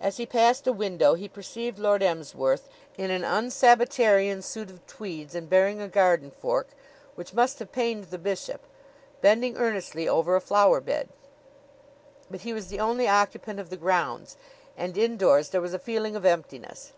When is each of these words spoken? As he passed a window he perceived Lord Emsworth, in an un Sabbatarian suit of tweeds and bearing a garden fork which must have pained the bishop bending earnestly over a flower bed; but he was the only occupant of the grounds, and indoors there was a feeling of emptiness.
As 0.00 0.18
he 0.18 0.26
passed 0.26 0.64
a 0.68 0.72
window 0.72 1.14
he 1.14 1.26
perceived 1.28 1.76
Lord 1.80 2.00
Emsworth, 2.00 2.68
in 2.96 3.10
an 3.10 3.24
un 3.24 3.50
Sabbatarian 3.50 4.40
suit 4.42 4.70
of 4.70 4.86
tweeds 4.86 5.34
and 5.34 5.50
bearing 5.50 5.80
a 5.80 5.88
garden 5.88 6.30
fork 6.30 6.68
which 7.16 7.34
must 7.34 7.58
have 7.58 7.72
pained 7.72 8.04
the 8.04 8.16
bishop 8.18 8.60
bending 9.22 9.56
earnestly 9.56 10.08
over 10.08 10.36
a 10.36 10.40
flower 10.40 10.80
bed; 10.80 11.08
but 12.30 12.42
he 12.42 12.52
was 12.52 12.68
the 12.68 12.78
only 12.78 13.08
occupant 13.08 13.58
of 13.58 13.70
the 13.70 13.76
grounds, 13.76 14.36
and 14.76 14.96
indoors 14.96 15.48
there 15.48 15.60
was 15.60 15.74
a 15.74 15.80
feeling 15.80 16.14
of 16.14 16.24
emptiness. 16.24 16.92